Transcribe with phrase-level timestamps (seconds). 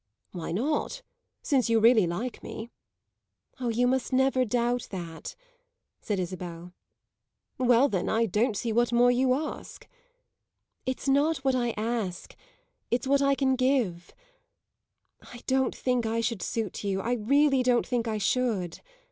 [0.31, 1.03] "Why not,
[1.43, 2.71] since you really like me?"
[3.59, 5.35] "Ah, you must never doubt that,"
[5.99, 6.73] said Isabel.
[7.59, 9.87] "Well then, I don't see what more you ask!"
[10.87, 12.35] "It's not what I ask;
[12.89, 14.11] it's what I can give.
[15.21, 18.81] I don't think I should suit you; I really don't think I should."